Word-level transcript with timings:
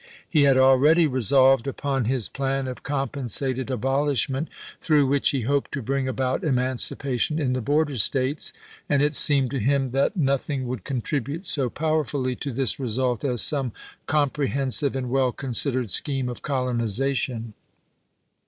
He 0.27 0.45
had 0.45 0.57
already 0.57 1.05
resolved 1.05 1.67
upon 1.67 2.05
his 2.05 2.27
plan 2.27 2.67
of 2.67 2.81
compensated 2.81 3.69
abolishment, 3.69 4.47
through 4.79 5.05
which 5.05 5.29
he 5.29 5.41
hoped 5.41 5.71
to 5.73 5.81
bring 5.83 6.07
about 6.07 6.43
emancipation 6.43 7.37
in 7.37 7.53
the 7.53 7.61
border 7.61 7.99
States; 7.99 8.51
and 8.89 9.03
it 9.03 9.13
seemed 9.13 9.51
to 9.51 9.59
him 9.59 9.89
that 9.89 10.17
noth 10.17 10.49
ing 10.49 10.65
would 10.65 10.85
contribute 10.85 11.45
so 11.45 11.69
powerfully 11.69 12.35
to 12.37 12.51
this 12.51 12.79
result 12.79 13.23
as 13.23 13.43
some 13.43 13.73
comprehensive 14.07 14.95
and 14.95 15.11
well 15.11 15.31
considered 15.31 15.91
scheme 15.91 16.29
of 16.29 16.41
colonization. 16.41 17.53